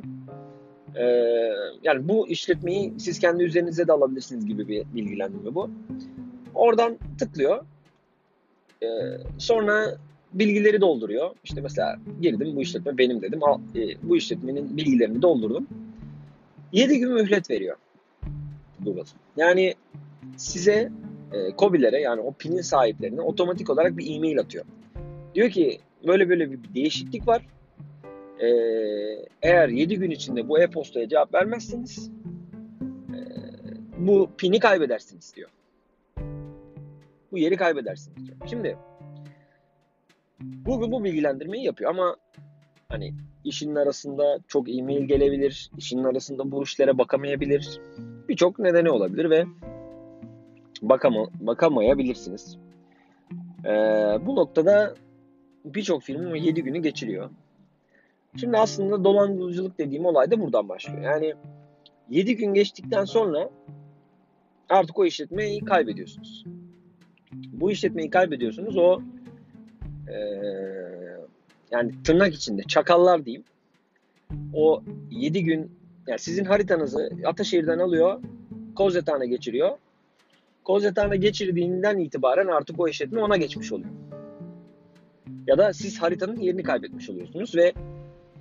ee, 0.96 1.54
yani 1.84 2.08
bu 2.08 2.28
işletmeyi 2.28 2.94
siz 3.00 3.20
kendi 3.20 3.44
üzerinize 3.44 3.88
de 3.88 3.94
alabilirsiniz 3.94 4.46
gibi 4.46 4.68
bir 4.68 4.86
bilgilendirme 4.96 5.56
bu. 5.56 5.70
Oradan 6.56 6.98
tıklıyor. 7.20 7.66
Ee, 8.84 8.88
sonra 9.38 9.98
bilgileri 10.40 10.82
dolduruyor. 10.82 11.32
İşte 11.44 11.62
mesela 11.62 11.96
girdim 12.22 12.56
bu 12.56 12.62
işletme 12.62 12.98
benim 12.98 13.22
dedim. 13.22 13.44
Al, 13.44 13.60
e, 13.76 13.82
bu 14.04 14.18
işletmenin 14.18 14.78
bilgilerini 14.78 15.22
doldurdum. 15.22 15.68
7 16.72 17.00
gün 17.00 17.14
mühlet 17.14 17.50
veriyor 17.50 17.78
Google. 18.80 19.04
Yani 19.38 19.76
size 20.38 20.92
e, 21.34 21.38
COBİ'lere 21.58 22.02
yani 22.02 22.22
o 22.22 22.34
pinin 22.34 22.62
sahiplerine 22.62 23.22
otomatik 23.22 23.70
olarak 23.70 23.98
bir 23.98 24.16
e-mail 24.16 24.40
atıyor. 24.40 24.66
Diyor 25.36 25.50
ki 25.50 25.80
böyle 26.08 26.30
böyle 26.30 26.52
bir 26.52 26.60
değişiklik 26.76 27.28
var 27.28 27.42
e, 28.40 28.48
eğer 29.42 29.70
7 29.70 29.96
gün 29.96 30.12
içinde 30.12 30.50
bu 30.50 30.60
e-postaya 30.60 31.10
cevap 31.10 31.34
vermezseniz 31.34 32.12
e, 33.10 33.20
bu 33.98 34.30
pini 34.38 34.60
kaybedersiniz 34.60 35.36
diyor. 35.36 35.50
Bu 37.32 37.38
yeri 37.38 37.58
kaybedersiniz 37.58 38.28
diyor. 38.28 38.38
Şimdi 38.50 38.78
Google 40.42 40.92
bu 40.92 41.04
bilgilendirmeyi 41.04 41.64
yapıyor 41.64 41.90
ama 41.90 42.16
hani 42.90 43.14
işinin 43.44 43.76
arasında 43.76 44.40
çok 44.48 44.70
e-mail 44.70 45.04
gelebilir, 45.04 45.72
işinin 45.78 46.04
arasında 46.04 46.52
bu 46.52 46.64
işlere 46.64 46.98
bakamayabilir. 46.98 47.82
Birçok 48.30 48.60
nedeni 48.60 48.90
olabilir 48.90 49.30
ve 49.30 49.46
bakama, 50.82 51.28
bakamayabilirsiniz. 51.40 52.58
Ee, 53.66 53.70
bu 54.26 54.36
noktada 54.36 54.96
birçok 55.66 56.04
firma 56.04 56.38
7 56.38 56.64
günü 56.64 56.82
geçiriyor. 56.82 57.30
Şimdi 58.40 58.58
aslında 58.58 59.04
dolandırıcılık 59.04 59.80
dediğim 59.80 60.06
olay 60.06 60.32
da 60.32 60.42
buradan 60.42 60.70
başlıyor. 60.70 61.02
Yani 61.02 61.34
7 62.10 62.36
gün 62.36 62.54
geçtikten 62.54 63.06
sonra 63.06 63.50
artık 64.70 65.00
o 65.00 65.06
işletmeyi 65.06 65.66
kaybediyorsunuz. 65.66 66.46
Bu 67.34 67.72
işletmeyi 67.72 68.10
kaybediyorsunuz. 68.10 68.78
O 68.78 69.02
e, 70.08 70.18
yani 71.72 71.92
tırnak 72.04 72.34
içinde 72.34 72.64
çakallar 72.64 73.26
diyeyim. 73.26 73.44
O 74.54 74.84
7 75.12 75.44
gün 75.44 75.72
yani 76.08 76.20
sizin 76.20 76.46
haritanızı 76.46 77.10
Ataşehir'den 77.26 77.80
alıyor, 77.80 78.22
Kozyatağı'na 78.76 79.26
geçiriyor. 79.26 79.78
Kozyatağı'na 80.64 81.16
geçirdiğinden 81.16 81.98
itibaren 81.98 82.48
artık 82.48 82.80
o 82.80 82.88
işletme 82.88 83.22
ona 83.22 83.38
geçmiş 83.38 83.72
oluyor. 83.72 83.90
Ya 85.48 85.58
da 85.58 85.74
siz 85.74 86.02
haritanın 86.02 86.40
yerini 86.40 86.64
kaybetmiş 86.64 87.10
oluyorsunuz 87.10 87.56
ve 87.56 87.74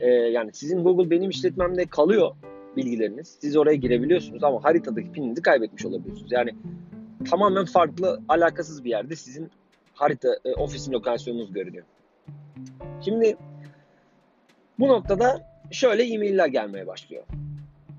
e, 0.01 0.09
yani 0.11 0.51
sizin 0.53 0.85
Google 0.85 1.11
benim 1.11 1.31
işletmemde 1.31 1.87
kalıyor 1.87 2.31
bilgileriniz. 2.77 3.37
Siz 3.41 3.57
oraya 3.57 3.77
girebiliyorsunuz 3.77 4.45
ama 4.45 4.65
haritadaki 4.65 5.13
pininizi 5.13 5.43
kaybetmiş 5.43 5.87
olabiliyorsunuz. 5.87 6.33
Yani 6.33 6.55
tamamen 7.31 7.65
farklı, 7.65 8.21
alakasız 8.29 8.85
bir 8.85 8.91
yerde 8.91 9.17
sizin 9.17 9.51
harita, 9.97 10.29
e, 10.45 10.53
ofisin 10.55 10.93
lokasyonunuz 10.93 11.53
görünüyor. 11.53 11.85
Şimdi 13.05 13.37
bu 14.79 14.89
noktada 14.89 15.49
şöyle 15.71 16.05
e-mailler 16.05 16.47
gelmeye 16.47 16.87
başlıyor. 16.87 17.25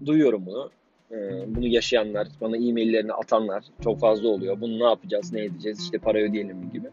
Duyuyorum 0.05 0.45
bunu. 0.45 0.71
Ee, 1.11 1.15
bunu 1.55 1.67
yaşayanlar, 1.67 2.27
bana 2.41 2.57
e-maillerini 2.57 3.13
atanlar 3.13 3.63
çok 3.83 3.99
fazla 3.99 4.27
oluyor. 4.27 4.61
Bunu 4.61 4.79
ne 4.79 4.83
yapacağız, 4.83 5.33
ne 5.33 5.43
edeceğiz, 5.43 5.83
işte 5.83 5.97
para 5.97 6.17
ödeyelim 6.17 6.71
gibi. 6.73 6.87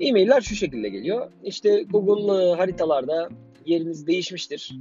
E-mailler 0.00 0.40
şu 0.40 0.54
şekilde 0.54 0.88
geliyor. 0.88 1.30
İşte 1.44 1.82
Google 1.82 2.54
haritalarda 2.56 3.28
yeriniz 3.66 4.06
değişmiştir. 4.06 4.72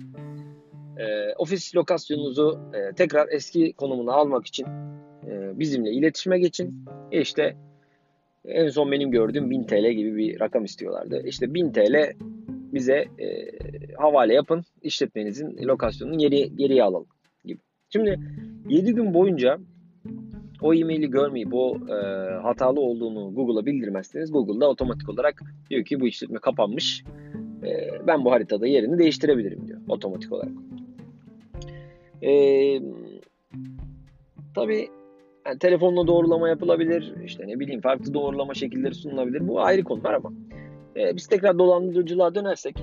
E, 0.97 1.33
ofis 1.37 1.75
lokasyonunuzu 1.75 2.59
e, 2.73 2.95
tekrar 2.95 3.27
eski 3.31 3.73
konumuna 3.73 4.13
almak 4.13 4.45
için 4.45 4.67
e, 5.27 5.59
bizimle 5.59 5.91
iletişime 5.91 6.39
geçin. 6.39 6.85
E 7.11 7.21
işte 7.21 7.55
en 8.47 8.67
son 8.69 8.91
benim 8.91 9.11
gördüğüm 9.11 9.49
1000 9.49 9.63
TL 9.63 9.91
gibi 9.91 10.15
bir 10.15 10.39
rakam 10.39 10.65
istiyorlardı. 10.65 11.21
İşte 11.25 11.53
1000 11.53 11.71
TL 11.71 12.13
bize 12.73 13.05
e, 13.19 13.47
havale 13.97 14.33
yapın. 14.33 14.63
işletmenizin 14.81 15.57
lokasyonunu 15.67 16.17
geri, 16.17 16.55
geriye 16.55 16.83
alalım 16.83 17.07
gibi. 17.45 17.59
Şimdi 17.89 18.19
7 18.69 18.93
gün 18.93 19.13
boyunca 19.13 19.59
o 20.61 20.73
e-maili 20.73 21.09
görmeyip 21.09 21.53
o 21.53 21.77
e, 21.89 21.93
hatalı 22.41 22.79
olduğunu 22.79 23.33
Google'a 23.35 23.65
bildirmezseniz 23.65 24.31
Google'da 24.31 24.69
otomatik 24.69 25.09
olarak 25.09 25.41
diyor 25.69 25.85
ki 25.85 25.99
bu 25.99 26.07
işletme 26.07 26.39
kapanmış. 26.39 27.03
E, 27.63 27.89
ben 28.07 28.25
bu 28.25 28.31
haritada 28.31 28.67
yerini 28.67 28.97
değiştirebilirim 28.97 29.67
diyor 29.67 29.79
otomatik 29.87 30.31
olarak. 30.31 30.51
E, 32.23 32.31
tabii 34.55 34.87
yani 35.45 35.59
telefonla 35.59 36.07
doğrulama 36.07 36.49
yapılabilir. 36.49 37.13
işte 37.25 37.47
ne 37.47 37.59
bileyim 37.59 37.81
farklı 37.81 38.13
doğrulama 38.13 38.53
şekilleri 38.53 38.95
sunulabilir. 38.95 39.47
Bu 39.47 39.61
ayrı 39.61 39.83
konular 39.83 40.13
ama 40.13 40.33
e, 40.95 41.15
biz 41.15 41.27
tekrar 41.27 41.59
dolandırıcılığa 41.59 42.35
dönersek 42.35 42.75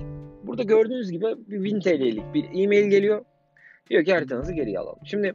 burada 0.43 0.63
gördüğünüz 0.63 1.11
gibi 1.11 1.25
bir 1.47 1.63
1000 1.63 1.79
TL'lik 1.79 2.33
bir 2.33 2.63
e-mail 2.63 2.89
geliyor. 2.89 3.25
Diyor 3.89 4.05
ki 4.05 4.13
haritanızı 4.13 4.53
geriye 4.53 4.79
alalım. 4.79 4.99
Şimdi 5.05 5.33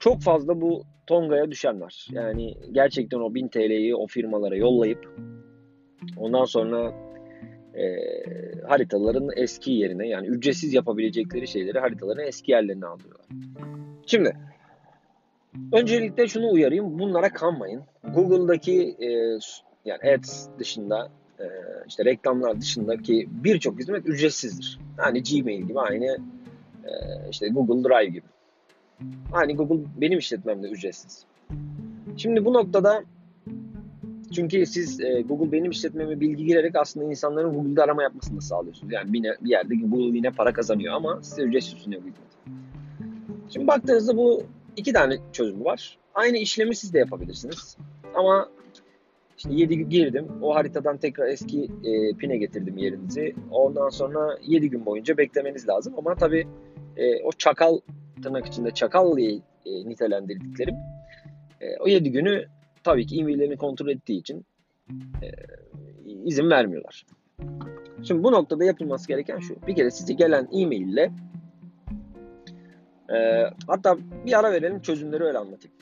çok 0.00 0.22
fazla 0.22 0.60
bu 0.60 0.82
Tonga'ya 1.06 1.50
düşen 1.50 1.80
var. 1.80 2.06
Yani 2.10 2.54
gerçekten 2.72 3.18
o 3.18 3.34
1000 3.34 3.48
TL'yi 3.48 3.96
o 3.96 4.06
firmalara 4.06 4.56
yollayıp 4.56 5.14
ondan 6.16 6.44
sonra 6.44 6.94
e, 7.74 7.84
haritaların 8.68 9.28
eski 9.36 9.72
yerine 9.72 10.08
yani 10.08 10.26
ücretsiz 10.26 10.74
yapabilecekleri 10.74 11.48
şeyleri 11.48 11.78
haritaların 11.78 12.26
eski 12.26 12.50
yerlerine 12.52 12.86
alıyorlar. 12.86 13.26
Şimdi 14.06 14.32
öncelikle 15.72 16.28
şunu 16.28 16.50
uyarayım. 16.50 16.98
Bunlara 16.98 17.32
kanmayın. 17.32 17.82
Google'daki 18.14 18.96
e, 19.00 19.08
yani 19.84 20.14
ads 20.14 20.46
dışında 20.58 21.08
e, 21.40 21.44
işte 21.88 22.04
reklamlar 22.04 22.60
dışındaki 22.60 23.28
birçok 23.30 23.78
hizmet 23.78 24.06
ücretsizdir. 24.06 24.78
Yani 24.98 25.22
Gmail 25.22 25.62
gibi 25.62 25.80
aynı 25.80 26.18
e, 26.84 26.92
işte 27.30 27.48
Google 27.48 27.88
Drive 27.88 28.10
gibi. 28.10 28.26
Aynı 29.32 29.52
Google 29.52 29.84
benim 30.00 30.18
işletmemde 30.18 30.68
ücretsiz. 30.68 31.24
Şimdi 32.16 32.44
bu 32.44 32.52
noktada 32.52 33.04
çünkü 34.34 34.66
siz 34.66 35.00
e, 35.00 35.20
Google 35.20 35.52
benim 35.52 35.70
işletmeme 35.70 36.20
bilgi 36.20 36.44
girerek 36.44 36.76
aslında 36.76 37.06
insanların 37.06 37.54
Google'da 37.54 37.84
arama 37.84 38.02
yapmasını 38.02 38.42
sağlıyorsunuz. 38.42 38.92
Yani 38.92 39.12
bir, 39.12 39.22
bir 39.22 39.50
yerde 39.50 39.74
Google 39.74 40.16
yine 40.16 40.30
para 40.30 40.52
kazanıyor 40.52 40.94
ama 40.94 41.18
size 41.22 41.42
ücretsiz 41.42 41.74
sunuyor 41.74 42.02
bu 42.02 42.06
hizmeti. 42.06 42.66
Şimdi 43.50 43.66
baktığınızda 43.66 44.16
bu 44.16 44.42
iki 44.76 44.92
tane 44.92 45.18
çözüm 45.32 45.64
var. 45.64 45.98
Aynı 46.14 46.36
işlemi 46.36 46.76
siz 46.76 46.94
de 46.94 46.98
yapabilirsiniz. 46.98 47.76
Ama 48.14 48.48
işte 49.38 49.50
7 49.52 49.78
gün 49.78 49.90
girdim. 49.90 50.28
O 50.42 50.54
haritadan 50.54 50.96
tekrar 50.96 51.26
eski 51.26 51.64
e, 51.84 52.12
pine 52.12 52.36
getirdim 52.36 52.78
yerinizi. 52.78 53.34
Ondan 53.50 53.88
sonra 53.88 54.38
7 54.42 54.70
gün 54.70 54.86
boyunca 54.86 55.16
beklemeniz 55.16 55.68
lazım. 55.68 55.94
Ama 55.98 56.14
tabii 56.14 56.46
e, 56.96 57.22
o 57.22 57.32
çakal 57.32 57.80
tırnak 58.22 58.46
içinde 58.46 58.70
çakal 58.70 59.16
diye 59.16 59.32
e, 59.66 59.88
nitelendirdiklerim 59.88 60.74
e, 61.60 61.76
o 61.80 61.88
7 61.88 62.12
günü 62.12 62.46
tabii 62.84 63.06
ki 63.06 63.20
e-maillerini 63.20 63.56
kontrol 63.56 63.88
ettiği 63.88 64.18
için 64.18 64.46
e, 65.22 65.26
izin 66.24 66.50
vermiyorlar. 66.50 67.06
Şimdi 68.02 68.22
bu 68.22 68.32
noktada 68.32 68.64
yapılması 68.64 69.08
gereken 69.08 69.38
şu. 69.38 69.56
Bir 69.66 69.74
kere 69.74 69.90
size 69.90 70.12
gelen 70.12 70.48
e-mail 70.52 70.88
ile 70.88 71.10
e, 73.14 73.44
hatta 73.66 73.96
bir 74.26 74.38
ara 74.38 74.52
verelim 74.52 74.82
çözümleri 74.82 75.24
öyle 75.24 75.38
anlatayım. 75.38 75.76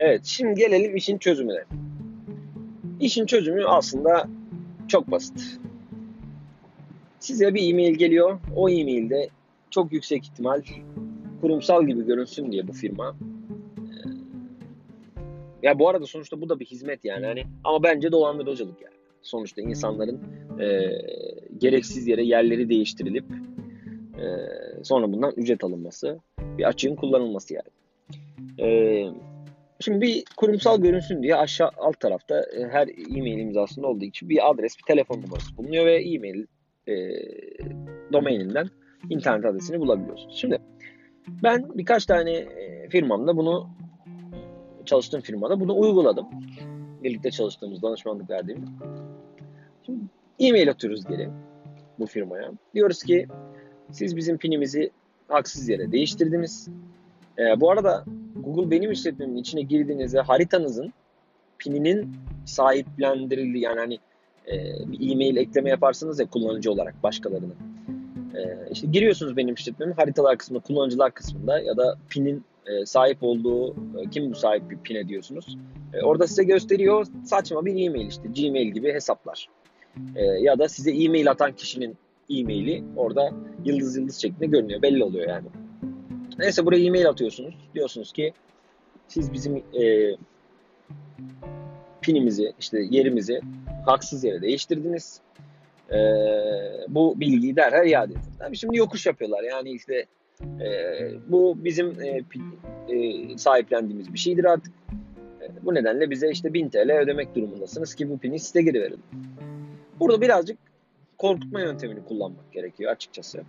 Evet, 0.00 0.24
şimdi 0.24 0.54
gelelim 0.54 0.96
işin 0.96 1.18
çözümüne. 1.18 1.64
İşin 3.00 3.26
çözümü 3.26 3.64
aslında 3.64 4.28
çok 4.88 5.10
basit. 5.10 5.58
Size 7.20 7.54
bir 7.54 7.70
e-mail 7.70 7.94
geliyor. 7.94 8.38
O 8.56 8.68
e-mailde 8.68 9.28
çok 9.70 9.92
yüksek 9.92 10.24
ihtimal 10.24 10.62
kurumsal 11.40 11.86
gibi 11.86 12.06
görünsün 12.06 12.52
diye 12.52 12.68
bu 12.68 12.72
firma. 12.72 13.16
Ya 15.62 15.78
bu 15.78 15.88
arada 15.88 16.06
sonuçta 16.06 16.40
bu 16.40 16.48
da 16.48 16.60
bir 16.60 16.66
hizmet 16.66 17.04
yani. 17.04 17.26
Hani 17.26 17.44
ama 17.64 17.82
bence 17.82 18.12
dolandırıcılık 18.12 18.82
yani. 18.82 18.94
Sonuçta 19.22 19.62
insanların 19.62 20.20
e, 20.60 20.90
gereksiz 21.58 22.08
yere 22.08 22.24
yerleri 22.24 22.68
değiştirilip 22.68 23.24
e, 24.18 24.24
sonra 24.84 25.12
bundan 25.12 25.32
ücret 25.36 25.64
alınması, 25.64 26.20
bir 26.58 26.68
açığın 26.68 26.96
kullanılması 26.96 27.54
yani. 27.54 27.68
E, 28.60 28.68
Şimdi 29.80 30.00
bir 30.00 30.24
kurumsal 30.36 30.80
görünsün 30.80 31.22
diye 31.22 31.36
aşağı 31.36 31.70
alt 31.76 32.00
tarafta 32.00 32.40
e, 32.40 32.68
her 32.70 32.88
e-mail 32.88 33.38
imzasında 33.38 33.86
olduğu 33.86 34.04
için 34.04 34.28
bir 34.28 34.50
adres, 34.50 34.78
bir 34.78 34.82
telefon 34.82 35.22
numarası 35.22 35.56
bulunuyor 35.56 35.86
ve 35.86 36.02
e-mail 36.02 36.46
e, 36.88 36.94
domaininden 38.12 38.68
internet 39.10 39.44
adresini 39.44 39.80
bulabiliyorsunuz. 39.80 40.36
Şimdi 40.36 40.58
ben 41.42 41.66
birkaç 41.74 42.06
tane 42.06 42.30
e, 42.30 42.88
firmamda 42.88 43.36
bunu 43.36 43.70
çalıştığım 44.88 45.20
firmada 45.20 45.60
bunu 45.60 45.78
uyguladım. 45.78 46.26
Birlikte 47.02 47.30
çalıştığımız 47.30 47.82
danışmanlık 47.82 48.30
verdiğim. 48.30 48.64
Şimdi 49.86 50.00
e-mail 50.38 50.70
atıyoruz 50.70 51.04
geri 51.04 51.30
bu 51.98 52.06
firmaya. 52.06 52.50
Diyoruz 52.74 53.02
ki 53.02 53.26
siz 53.90 54.16
bizim 54.16 54.38
pinimizi 54.38 54.90
haksız 55.28 55.68
yere 55.68 55.92
değiştirdiniz. 55.92 56.68
E, 57.38 57.60
bu 57.60 57.70
arada 57.70 58.04
Google 58.36 58.70
benim 58.70 58.92
işletmemin 58.92 59.36
içine 59.36 59.62
girdiğinizde 59.62 60.20
haritanızın 60.20 60.92
pininin 61.58 62.16
sahiplendirildiği 62.44 63.64
yani 63.64 63.80
hani 63.80 63.98
e, 64.46 64.56
bir 64.92 65.12
e-mail 65.12 65.36
ekleme 65.36 65.70
yaparsınız 65.70 66.20
ya 66.20 66.26
kullanıcı 66.26 66.72
olarak 66.72 67.02
başkalarına. 67.02 67.54
E, 68.34 68.68
işte 68.70 68.86
giriyorsunuz 68.86 69.36
benim 69.36 69.54
işletmemin 69.54 69.94
haritalar 69.94 70.38
kısmında, 70.38 70.62
kullanıcılar 70.62 71.14
kısmında 71.14 71.60
ya 71.60 71.76
da 71.76 71.98
pinin 72.08 72.44
e, 72.68 72.86
sahip 72.86 73.18
olduğu, 73.20 73.72
e, 73.72 74.10
kim 74.10 74.34
sahip 74.34 74.70
bir 74.70 74.78
pine 74.78 75.08
diyorsunuz. 75.08 75.58
E, 75.94 76.02
orada 76.02 76.26
size 76.26 76.44
gösteriyor 76.44 77.06
saçma 77.24 77.64
bir 77.64 77.86
e-mail 77.86 78.06
işte 78.08 78.28
Gmail 78.28 78.68
gibi 78.68 78.92
hesaplar. 78.92 79.48
E, 80.16 80.24
ya 80.24 80.58
da 80.58 80.68
size 80.68 80.90
e-mail 80.90 81.30
atan 81.30 81.52
kişinin 81.52 81.96
e-maili 82.30 82.84
orada 82.96 83.32
yıldız 83.64 83.96
yıldız 83.96 84.16
şeklinde 84.16 84.46
görünüyor. 84.46 84.82
Belli 84.82 85.04
oluyor 85.04 85.28
yani. 85.28 85.46
Neyse 86.38 86.66
buraya 86.66 86.84
e-mail 86.84 87.08
atıyorsunuz. 87.08 87.54
Diyorsunuz 87.74 88.12
ki 88.12 88.32
siz 89.08 89.32
bizim 89.32 89.56
e, 89.56 90.14
pinimizi, 92.00 92.52
işte 92.60 92.78
yerimizi 92.90 93.40
haksız 93.86 94.24
yere 94.24 94.42
değiştirdiniz. 94.42 95.20
E, 95.90 95.98
bu 96.88 97.20
bilgiyi 97.20 97.56
derhal 97.56 97.86
iade 97.86 98.12
edin. 98.12 98.22
Tabii 98.38 98.56
şimdi 98.56 98.76
yokuş 98.76 99.06
yapıyorlar. 99.06 99.42
Yani 99.42 99.70
işte 99.70 100.06
e, 100.42 100.68
bu 101.28 101.58
bizim 101.64 102.00
e, 102.00 102.22
e, 102.94 103.38
sahiplendiğimiz 103.38 104.12
bir 104.12 104.18
şeydir 104.18 104.44
artık. 104.44 104.72
E, 105.42 105.64
bu 105.64 105.74
nedenle 105.74 106.10
bize 106.10 106.30
işte 106.30 106.54
1000 106.54 106.68
TL 106.68 107.00
ödemek 107.02 107.34
durumundasınız 107.34 107.94
ki 107.94 108.10
bu 108.10 108.18
pini 108.18 108.38
size 108.38 108.62
geri 108.62 108.80
verin. 108.80 109.00
Burada 110.00 110.20
birazcık 110.20 110.58
korkutma 111.18 111.60
yöntemini 111.60 112.04
kullanmak 112.04 112.52
gerekiyor 112.52 112.92
açıkçası. 112.92 113.42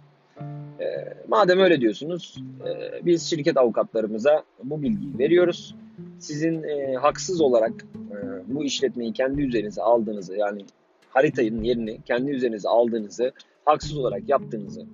E, 0.80 0.86
madem 1.28 1.60
öyle 1.60 1.82
diyorsunuz, 1.82 2.44
e, 2.68 3.06
biz 3.06 3.30
şirket 3.30 3.58
avukatlarımıza 3.58 4.44
bu 4.64 4.82
bilgiyi 4.82 5.20
veriyoruz. 5.20 5.76
Sizin 6.20 6.64
e, 6.64 6.94
haksız 6.94 7.42
olarak 7.42 7.86
e, 7.96 8.18
bu 8.48 8.64
işletmeyi 8.64 9.14
kendi 9.14 9.42
üzerinize 9.42 9.82
aldığınızı, 9.82 10.36
yani 10.36 10.66
haritanın 11.10 11.64
yerini 11.64 12.02
kendi 12.02 12.32
üzerinize 12.32 12.70
aldığınızı, 12.70 13.32
haksız 13.66 13.98
olarak 13.98 14.30
yaptığınızı 14.30 14.86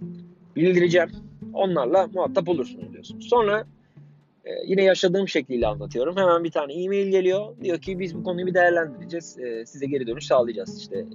bildireceğim. 0.56 1.10
Onlarla 1.55 2.07
muhatap 2.13 2.50
olursunuz 2.50 2.93
diyorsunuz. 2.93 3.29
Sonra 3.29 3.65
e, 4.45 4.50
yine 4.65 4.83
yaşadığım 4.83 5.27
şekliyle 5.27 5.67
anlatıyorum. 5.67 6.17
Hemen 6.17 6.43
bir 6.43 6.51
tane 6.51 6.74
e-mail 6.74 7.07
geliyor. 7.07 7.55
Diyor 7.63 7.81
ki 7.81 8.00
biz 8.00 8.15
bu 8.15 8.24
konuyu 8.24 8.45
bir 8.45 8.53
değerlendireceğiz. 8.53 9.39
E, 9.39 9.65
size 9.65 9.85
geri 9.85 10.07
dönüş 10.07 10.25
sağlayacağız. 10.25 10.81
İşte 10.81 11.05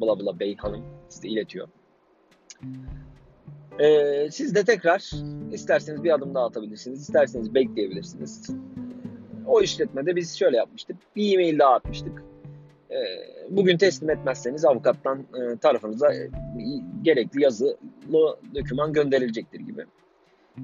bla 0.00 0.20
bla 0.20 0.38
bey 0.40 0.56
hanım 0.56 0.84
size 1.08 1.28
iletiyor. 1.28 1.68
E, 3.78 4.30
siz 4.30 4.54
de 4.54 4.64
tekrar 4.64 5.10
isterseniz 5.52 6.04
bir 6.04 6.14
adım 6.14 6.34
daha 6.34 6.46
atabilirsiniz. 6.46 7.00
isterseniz 7.00 7.54
bekleyebilirsiniz. 7.54 8.50
O 9.46 9.62
işletmede 9.62 10.16
biz 10.16 10.38
şöyle 10.38 10.56
yapmıştık. 10.56 10.96
Bir 11.16 11.34
e-mail 11.34 11.58
daha 11.58 11.74
atmıştık. 11.74 12.24
E, 12.90 12.96
bugün 13.50 13.78
teslim 13.78 14.10
etmezseniz 14.10 14.64
avukattan 14.64 15.18
e, 15.18 15.56
tarafınıza 15.56 16.14
e, 16.14 16.30
gerekli 17.02 17.40
yazılı 18.04 18.36
doküman 18.54 18.92
gönderilecektir 18.92 19.60
gibi. 19.60 19.84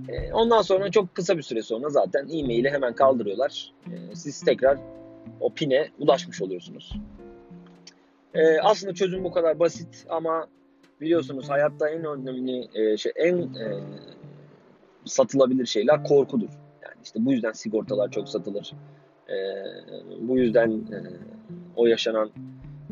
E, 0.09 0.33
ondan 0.33 0.63
sonra 0.63 0.91
çok 0.91 1.15
kısa 1.15 1.37
bir 1.37 1.43
süre 1.43 1.63
sonra 1.63 1.89
zaten 1.89 2.29
e-maili 2.29 2.71
hemen 2.71 2.95
kaldırıyorlar. 2.95 3.73
E, 3.87 4.15
siz 4.15 4.41
tekrar 4.41 4.79
o 5.41 5.55
pine 5.55 5.89
ulaşmış 5.99 6.43
oluyorsunuz. 6.43 6.93
E, 8.35 8.59
aslında 8.59 8.95
çözüm 8.95 9.25
bu 9.25 9.33
kadar 9.33 9.59
basit 9.59 10.07
ama 10.09 10.47
biliyorsunuz 11.01 11.51
hayatta 11.51 11.89
en 11.89 12.05
önemli 12.05 12.69
e, 12.75 12.97
şey 12.97 13.13
en 13.17 13.39
e, 13.39 13.81
satılabilir 15.05 15.67
şeyler 15.67 16.05
korkudur. 16.05 16.49
Yani 16.83 16.97
işte 17.05 17.25
bu 17.25 17.33
yüzden 17.33 17.53
sigortalar 17.53 18.11
çok 18.11 18.29
satılır. 18.29 18.73
E, 19.29 19.37
bu 20.21 20.39
yüzden 20.39 20.71
e, 20.71 20.99
o 21.77 21.87
yaşanan 21.87 22.31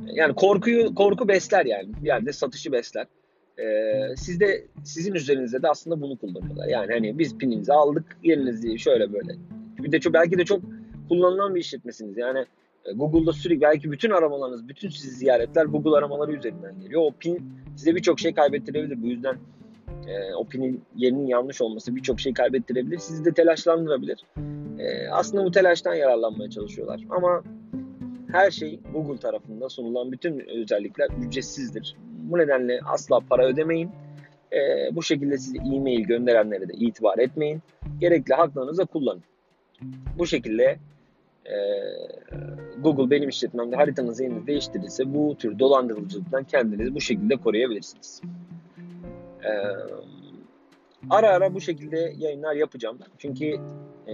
yani 0.07 0.35
korkuyu 0.35 0.95
korku 0.95 1.29
besler 1.29 1.67
yani 1.67 1.89
bir 2.03 2.07
yerde 2.07 2.33
satışı 2.33 2.73
besler. 2.73 3.07
Ee, 3.59 4.17
siz 4.17 4.41
de 4.41 4.65
sizin 4.85 5.15
üzerinizde 5.15 5.63
de 5.63 5.69
aslında 5.69 6.01
bunu 6.01 6.17
kullanıyorlar. 6.17 6.69
Yani 6.69 6.93
hani 6.93 7.19
biz 7.19 7.39
pininizi 7.39 7.73
aldık, 7.73 8.17
yerinizi 8.23 8.79
şöyle 8.79 9.13
böyle. 9.13 9.33
Bir 9.79 9.93
de 9.93 10.01
çok 10.01 10.15
belki 10.15 10.39
de 10.39 10.45
çok 10.45 10.61
kullanılan 11.09 11.55
bir 11.55 11.61
işletmesiniz. 11.61 12.17
Yani 12.17 12.45
e, 12.85 12.93
Google'da 12.93 13.33
sürekli 13.33 13.61
belki 13.61 13.93
bütün 13.93 14.11
aramalarınız, 14.11 14.69
bütün 14.69 14.89
sizi 14.89 15.17
ziyaretler 15.17 15.65
Google 15.65 15.97
aramaları 15.97 16.33
üzerinden 16.33 16.81
geliyor. 16.81 17.03
O 17.03 17.11
pin 17.21 17.53
size 17.77 17.95
birçok 17.95 18.21
şey 18.21 18.35
kaybettirebilir. 18.35 19.03
Bu 19.03 19.07
yüzden 19.07 19.37
e, 20.07 20.35
o 20.35 20.45
pinin 20.45 20.83
yerinin 20.97 21.27
yanlış 21.27 21.61
olması 21.61 21.97
birçok 21.97 22.21
şey 22.21 22.33
kaybettirebilir. 22.33 22.99
Sizi 22.99 23.25
de 23.25 23.33
telaşlandırabilir. 23.33 24.25
E, 24.79 25.09
aslında 25.09 25.45
bu 25.45 25.51
telaştan 25.51 25.95
yararlanmaya 25.95 26.51
çalışıyorlar. 26.51 27.01
Ama 27.11 27.43
her 28.33 28.51
şey 28.51 28.81
Google 28.93 29.21
tarafından 29.21 29.69
sunulan 29.69 30.13
bütün 30.13 30.41
özellikler 30.49 31.09
ücretsizdir. 31.27 31.97
Bu 32.23 32.39
nedenle 32.39 32.81
asla 32.85 33.21
para 33.21 33.47
ödemeyin. 33.47 33.91
E, 34.53 34.59
bu 34.97 35.03
şekilde 35.03 35.39
size 35.39 35.59
e-mail 35.59 36.01
gönderenlere 36.01 36.69
de 36.69 36.73
itibar 36.73 37.19
etmeyin. 37.19 37.63
Gerekli 38.01 38.35
haklarınızı 38.35 38.87
kullanın. 38.87 39.23
Bu 40.19 40.27
şekilde 40.27 40.79
e, 41.47 41.57
Google 42.79 43.11
benim 43.11 43.29
işletmemde 43.29 43.77
haritanızı 43.77 44.23
yeniden 44.23 44.47
değiştirirse 44.47 45.15
bu 45.15 45.37
tür 45.39 45.59
dolandırıcılıktan 45.59 46.45
kendinizi 46.45 46.95
bu 46.95 47.01
şekilde 47.01 47.37
koruyabilirsiniz. 47.37 48.23
E, 49.45 49.51
ara 51.11 51.29
ara 51.29 51.55
bu 51.55 51.61
şekilde 51.61 52.15
yayınlar 52.19 52.55
yapacağım. 52.55 52.99
Çünkü 53.19 53.47
e, 54.07 54.13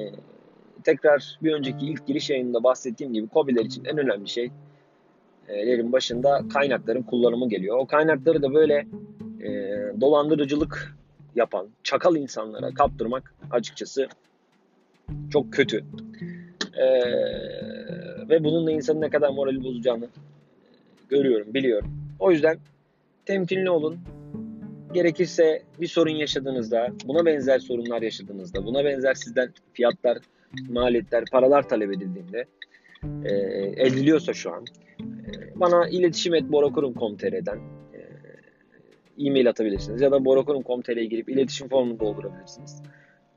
tekrar 0.84 1.38
bir 1.42 1.52
önceki 1.52 1.86
ilk 1.86 2.06
giriş 2.06 2.30
yayınında 2.30 2.64
bahsettiğim 2.64 3.12
gibi 3.12 3.28
COBİ'ler 3.34 3.64
için 3.64 3.84
en 3.84 3.98
önemli 3.98 4.28
şey 4.28 4.50
lerin 5.48 5.92
başında 5.92 6.42
kaynakların 6.52 7.02
kullanımı 7.02 7.48
geliyor. 7.48 7.78
O 7.78 7.86
kaynakları 7.86 8.42
da 8.42 8.54
böyle 8.54 8.86
e, 9.42 9.50
dolandırıcılık 10.00 10.96
yapan 11.36 11.68
çakal 11.82 12.16
insanlara 12.16 12.74
kaptırmak 12.74 13.34
açıkçası 13.50 14.08
çok 15.32 15.52
kötü. 15.52 15.84
E, 16.76 16.86
ve 18.28 18.44
bununla 18.44 18.72
insanın 18.72 19.00
ne 19.00 19.10
kadar 19.10 19.30
morali 19.30 19.64
bozacağını 19.64 20.08
görüyorum, 21.08 21.54
biliyorum. 21.54 21.90
O 22.18 22.30
yüzden 22.30 22.58
temkinli 23.26 23.70
olun. 23.70 23.98
Gerekirse 24.94 25.62
bir 25.80 25.86
sorun 25.86 26.10
yaşadığınızda, 26.10 26.88
buna 27.04 27.26
benzer 27.26 27.58
sorunlar 27.58 28.02
yaşadığınızda, 28.02 28.66
buna 28.66 28.84
benzer 28.84 29.14
sizden 29.14 29.52
fiyatlar, 29.72 30.18
maliyetler, 30.68 31.24
paralar 31.24 31.68
talep 31.68 31.92
edildiğinde 31.92 32.44
e, 33.24 33.34
ediliyorsa 33.86 34.32
şu 34.32 34.52
an 34.54 34.64
e, 35.00 35.60
bana 35.60 35.88
iletişim 35.88 36.34
et 36.34 36.52
borakurum.com.tr'den 36.52 37.58
e, 37.94 38.00
e-mail 39.26 39.48
atabilirsiniz 39.48 40.00
ya 40.00 40.12
da 40.12 40.24
borakurum.com.tr'ye 40.24 41.04
girip 41.04 41.28
iletişim 41.28 41.68
formunu 41.68 42.00
doldurabilirsiniz. 42.00 42.82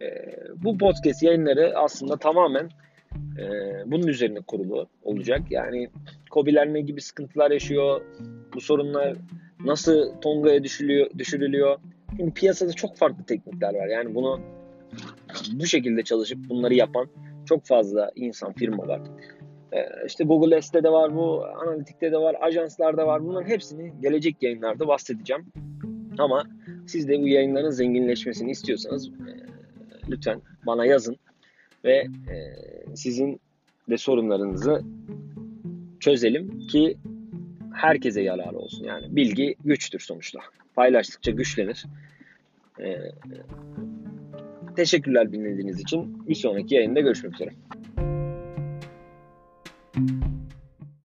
E, 0.01 0.07
bu 0.55 0.77
podcast 0.77 1.23
yayınları 1.23 1.77
aslında 1.77 2.17
tamamen 2.17 2.69
e, 3.39 3.45
bunun 3.85 4.07
üzerine 4.07 4.39
kurulu 4.39 4.87
olacak. 5.03 5.41
Yani 5.49 5.89
COBİ'ler 6.31 6.73
ne 6.73 6.81
gibi 6.81 7.01
sıkıntılar 7.01 7.51
yaşıyor, 7.51 8.01
bu 8.53 8.61
sorunlar 8.61 9.17
nasıl 9.65 10.21
Tonga'ya 10.21 10.63
düşülüyor, 10.63 11.09
düşürülüyor. 11.17 11.79
Çünkü 12.17 12.33
piyasada 12.33 12.73
çok 12.73 12.97
farklı 12.97 13.23
teknikler 13.23 13.73
var. 13.73 13.87
Yani 13.87 14.15
bunu 14.15 14.39
bu 15.53 15.65
şekilde 15.65 16.03
çalışıp 16.03 16.49
bunları 16.49 16.73
yapan 16.73 17.07
çok 17.45 17.65
fazla 17.65 18.11
insan, 18.15 18.53
firma 18.53 18.87
var. 18.87 19.01
Ee, 19.73 19.85
işte 20.07 20.23
Google 20.23 20.61
S'te 20.61 20.83
de 20.83 20.91
var 20.91 21.15
bu, 21.15 21.45
analitikte 21.45 22.11
de 22.11 22.17
var, 22.17 22.35
ajanslarda 22.41 23.07
var. 23.07 23.25
Bunların 23.25 23.49
hepsini 23.49 23.93
gelecek 24.01 24.43
yayınlarda 24.43 24.87
bahsedeceğim. 24.87 25.45
Ama 26.17 26.43
siz 26.87 27.07
de 27.07 27.21
bu 27.21 27.27
yayınların 27.27 27.69
zenginleşmesini 27.69 28.51
istiyorsanız 28.51 29.07
e, 29.07 29.31
lütfen 30.09 30.41
bana 30.65 30.85
yazın 30.85 31.17
ve 31.85 31.95
e, 31.95 32.35
sizin 32.95 33.39
de 33.89 33.97
sorunlarınızı 33.97 34.81
çözelim 35.99 36.67
ki 36.67 36.97
herkese 37.73 38.21
yararı 38.21 38.57
olsun. 38.57 38.85
Yani 38.85 39.15
bilgi 39.15 39.55
güçtür 39.65 39.99
sonuçta. 39.99 40.39
Paylaştıkça 40.75 41.31
güçlenir. 41.31 41.85
Ee, 42.79 42.97
teşekkürler 44.77 45.31
dinlediğiniz 45.31 45.79
için. 45.79 46.27
Bir 46.27 46.35
sonraki 46.35 46.75
yayında 46.75 46.99
görüşmek 46.99 47.33
üzere. 47.33 47.49